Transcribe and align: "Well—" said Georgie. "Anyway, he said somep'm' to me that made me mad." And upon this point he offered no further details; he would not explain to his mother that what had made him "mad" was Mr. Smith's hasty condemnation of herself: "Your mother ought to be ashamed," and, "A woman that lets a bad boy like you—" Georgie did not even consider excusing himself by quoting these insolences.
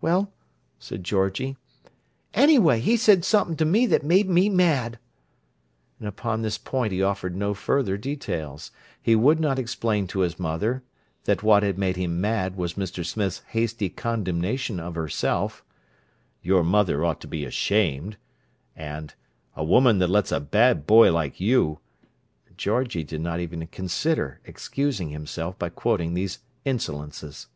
"Well—" 0.00 0.32
said 0.78 1.04
Georgie. 1.04 1.58
"Anyway, 2.32 2.80
he 2.80 2.96
said 2.96 3.22
somep'm' 3.22 3.54
to 3.58 3.66
me 3.66 3.84
that 3.84 4.02
made 4.02 4.26
me 4.26 4.48
mad." 4.48 4.98
And 5.98 6.08
upon 6.08 6.40
this 6.40 6.56
point 6.56 6.90
he 6.90 7.02
offered 7.02 7.36
no 7.36 7.52
further 7.52 7.98
details; 7.98 8.70
he 9.02 9.14
would 9.14 9.38
not 9.38 9.58
explain 9.58 10.06
to 10.06 10.20
his 10.20 10.38
mother 10.38 10.84
that 11.24 11.42
what 11.42 11.62
had 11.62 11.76
made 11.76 11.96
him 11.96 12.18
"mad" 12.18 12.56
was 12.56 12.78
Mr. 12.80 13.04
Smith's 13.04 13.42
hasty 13.48 13.90
condemnation 13.90 14.80
of 14.80 14.94
herself: 14.94 15.62
"Your 16.40 16.64
mother 16.64 17.04
ought 17.04 17.20
to 17.20 17.28
be 17.28 17.44
ashamed," 17.44 18.16
and, 18.74 19.12
"A 19.54 19.62
woman 19.62 19.98
that 19.98 20.08
lets 20.08 20.32
a 20.32 20.40
bad 20.40 20.86
boy 20.86 21.12
like 21.12 21.40
you—" 21.40 21.78
Georgie 22.56 23.04
did 23.04 23.20
not 23.20 23.38
even 23.38 23.66
consider 23.66 24.40
excusing 24.46 25.10
himself 25.10 25.58
by 25.58 25.68
quoting 25.68 26.14
these 26.14 26.38
insolences. 26.64 27.48